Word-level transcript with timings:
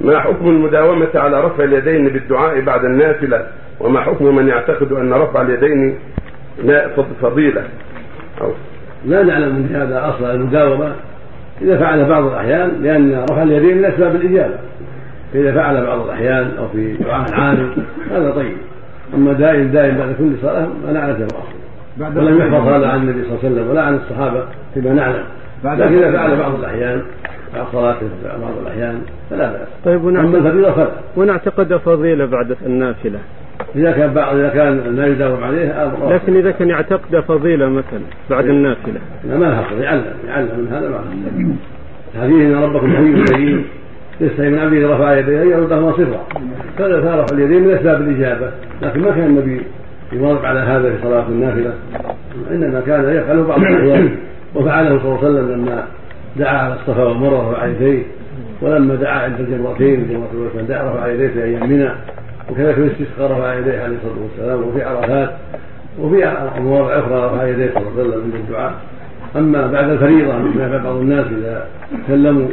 ما 0.00 0.20
حكم 0.20 0.48
المداومة 0.48 1.08
على 1.14 1.40
رفع 1.40 1.64
اليدين 1.64 2.08
بالدعاء 2.08 2.60
بعد 2.60 2.84
النافلة؟ 2.84 3.46
وما 3.80 4.00
حكم 4.00 4.36
من 4.36 4.48
يعتقد 4.48 4.92
أن 4.92 5.12
رفع 5.12 5.42
اليدين 5.42 5.98
فضيلة؟ 7.22 7.62
أو 8.40 8.52
لا 9.04 9.22
نعلم 9.22 9.54
من 9.54 9.76
هذا 9.76 10.08
أصلا 10.08 10.34
المداومة 10.34 10.92
إذا 11.62 11.78
فعل 11.78 12.04
بعض 12.04 12.24
الأحيان 12.24 12.72
لأن 12.82 13.24
رفع 13.30 13.42
اليدين 13.42 13.78
من 13.78 13.84
أسباب 13.84 14.16
الإجابة. 14.16 14.54
فإذا 15.32 15.54
فعل 15.54 15.86
بعض 15.86 16.00
الأحيان 16.00 16.50
أو 16.58 16.68
في 16.68 16.92
دعاء 16.92 17.34
عام 17.34 17.70
هذا 18.10 18.30
طيب. 18.30 18.56
أما 19.14 19.32
دائم 19.32 19.68
دائم 19.68 19.96
بعد 19.98 20.14
كل 20.18 20.32
صلاة 20.42 20.68
ما 20.86 20.92
نعرف 20.92 21.16
أصلا 21.16 22.18
ولم 22.20 22.38
يحفظ 22.38 22.68
هذا 22.68 22.86
عن 22.86 22.98
النبي 22.98 23.22
صلى 23.22 23.30
الله 23.30 23.38
عليه 23.44 23.54
وسلم 23.54 23.70
ولا 23.70 23.82
عن 23.82 23.94
الصحابة 23.94 24.44
فيما 24.74 24.92
نعلم. 24.92 25.24
لكن 25.64 25.98
إذا 25.98 26.12
فعل 26.12 26.36
بعض 26.36 26.54
الأحيان 26.54 27.02
صلاته 27.72 28.08
بعض 28.24 28.52
الأحيان 28.62 29.00
فلا 29.30 29.52
بأس. 29.52 29.68
طيب 29.84 30.08
أما 30.08 30.38
الفريضة 30.38 30.72
فلا 30.72 30.88
ونعتقد 31.16 31.76
فضيلة 31.76 32.26
بعد 32.26 32.56
النافلة. 32.66 33.18
إذا 33.76 33.92
كان 33.92 34.14
بعض 34.14 34.36
إذا 34.36 34.48
كان 34.48 34.96
لا 34.96 35.06
يداوم 35.06 35.44
عليه 35.44 35.92
لكن 36.08 36.36
إذا 36.36 36.50
كان 36.50 36.68
يعتقد 36.68 37.20
فضيلة 37.20 37.68
مثلا 37.68 38.00
بعد 38.30 38.44
النافلة. 38.44 39.00
لا 39.28 39.38
ما 39.38 39.44
لها 39.44 39.82
يعلم 39.82 40.04
يعلم 40.28 40.48
من 40.58 40.68
هذا 40.72 40.88
ما 40.88 41.00
حديث 42.22 42.40
إن 42.42 42.62
ربكم 42.62 42.96
حي 42.96 43.24
كريم 43.24 43.64
يستحي 44.20 44.48
من 44.48 44.58
عبده 44.58 44.94
رفع 44.94 45.18
يديه 45.18 45.42
أن 45.42 45.48
يردهما 45.48 45.92
صفرا. 45.92 46.26
فرفع 46.78 47.26
اليدين 47.32 47.62
من 47.62 47.74
أسباب 47.74 48.00
الإجابة. 48.00 48.50
لكن 48.82 49.00
ما 49.00 49.10
كان 49.10 49.26
النبي 49.26 49.62
يواظب 50.12 50.44
على 50.44 50.60
هذا 50.60 50.90
في 50.90 51.02
صلاة 51.02 51.28
النافلة. 51.28 51.72
إنما 52.50 52.80
كان 52.80 53.16
يفعله 53.16 53.46
بعض 53.46 53.60
الأحيان. 53.60 54.16
وفعله 54.54 54.98
صلى 54.98 55.08
الله 55.08 55.18
عليه 55.18 55.28
وسلم 55.28 55.52
لما 55.52 55.84
دعا 56.38 56.58
على 56.58 56.74
الصفا 56.74 57.02
والمروه 57.02 57.50
رفع 57.52 57.66
يديه 57.66 58.02
ولما 58.62 58.94
دعا 58.94 59.18
عند 59.18 59.40
الجمرتين 59.40 60.08
جمره 60.08 60.30
الوثن 60.34 60.66
دعا 60.66 60.90
رفع 60.90 61.06
يديه 61.08 61.28
في 61.28 61.44
أيام 61.44 61.70
منى 61.70 61.90
وكذلك 62.50 62.74
في 62.74 62.80
الاستسقاء 62.80 63.30
رفع 63.32 63.54
يديه 63.54 63.82
عليه 63.82 63.96
الصلاة 63.96 64.22
والسلام 64.22 64.68
وفي 64.68 64.82
عرفات 64.82 65.30
وفي 65.98 66.32
مواضع 66.60 66.98
أخرى 66.98 67.26
رفع 67.26 67.46
يديه 67.46 67.70
صلى 67.74 67.82
الله 67.82 67.92
عليه 67.92 68.08
وسلم 68.08 68.22
عند 68.22 68.34
الدعاء. 68.34 68.74
أما 69.36 69.66
بعد 69.66 69.88
الفريضة 69.88 70.38
مثل 70.38 70.58
ما 70.58 70.78
بعض 70.84 70.96
الناس 70.96 71.26
إذا 71.26 71.66
سلموا 72.08 72.48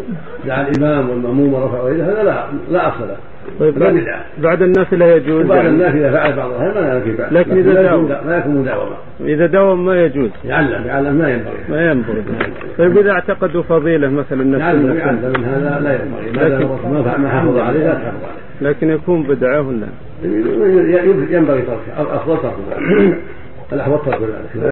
دعا 0.45 0.67
الإمام 0.67 1.09
والمأموم 1.09 1.53
ورفعوا 1.53 1.89
يده 1.89 2.05
هذا 2.05 2.23
لا 2.23 2.45
لا 2.71 2.87
أصل 2.87 3.07
له. 3.07 3.17
طيب 3.59 3.79
بعد, 3.79 4.05
بعد 4.37 4.61
النافله 4.61 5.05
يجوز 5.05 5.45
بعد 5.45 5.57
يعني. 5.57 5.69
النافله 5.69 6.11
فعل 6.11 6.35
بعض 6.35 6.51
الأحيان 6.51 6.73
ما 6.73 6.97
يكفي 6.97 7.17
بعد. 7.17 7.33
لكن 7.33 7.57
إذا 7.57 7.73
داوم 7.73 8.05
ما 8.25 8.37
يكون 8.37 8.55
مداومه 8.55 8.95
إذا 9.21 9.45
داوم 9.45 9.85
ما 9.85 10.03
يجوز. 10.03 10.29
يعلم 10.45 10.87
يعلم 10.87 11.15
ما 11.15 11.29
ينبغي. 11.31 11.57
ما 11.69 11.91
ينبغي. 11.91 12.23
طيب 12.77 12.97
إذا 12.97 13.11
اعتقدوا 13.11 13.63
فضيلة 13.63 14.09
مثلا 14.09 14.43
نفس 14.43 14.61
يعلم 14.61 14.97
يعلم 14.97 15.43
هذا 15.43 15.79
لا 15.83 15.93
ينبغي. 15.93 16.49
لكن 16.49 16.67
ما 17.21 17.29
حافظ 17.29 17.57
عليه 17.57 17.79
لا 17.79 17.93
تحافظ 17.93 18.23
عليه. 18.23 18.69
لكن 18.69 18.89
يكون 18.89 19.23
بدعة 19.23 19.61
ولا؟ 19.67 19.87
ينبغي 21.31 21.61
تركه 21.61 22.15
أفضل 22.15 22.37
تركه 22.37 23.15
الأحوط 23.73 24.05
ترك 24.05 24.19
ذلك. 24.21 24.71